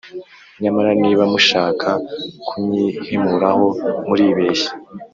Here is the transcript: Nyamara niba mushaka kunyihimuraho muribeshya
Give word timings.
Nyamara 0.61 0.91
niba 1.01 1.23
mushaka 1.31 1.89
kunyihimuraho 2.47 3.67
muribeshya 4.07 4.71